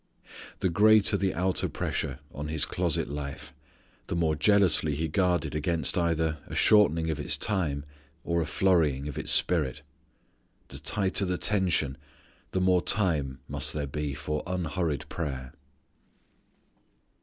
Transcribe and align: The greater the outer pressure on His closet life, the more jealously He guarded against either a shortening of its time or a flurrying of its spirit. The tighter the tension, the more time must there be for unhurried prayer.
The 0.61 0.69
greater 0.69 1.15
the 1.15 1.31
outer 1.35 1.69
pressure 1.69 2.17
on 2.33 2.47
His 2.47 2.65
closet 2.65 3.07
life, 3.07 3.53
the 4.07 4.15
more 4.15 4.33
jealously 4.35 4.95
He 4.95 5.07
guarded 5.07 5.53
against 5.53 5.95
either 5.95 6.39
a 6.47 6.55
shortening 6.55 7.11
of 7.11 7.19
its 7.19 7.37
time 7.37 7.85
or 8.23 8.41
a 8.41 8.47
flurrying 8.47 9.07
of 9.07 9.19
its 9.19 9.31
spirit. 9.31 9.83
The 10.69 10.79
tighter 10.79 11.25
the 11.25 11.37
tension, 11.37 11.99
the 12.49 12.59
more 12.61 12.81
time 12.81 13.41
must 13.47 13.75
there 13.75 13.85
be 13.85 14.15
for 14.15 14.41
unhurried 14.47 15.07
prayer. 15.07 15.53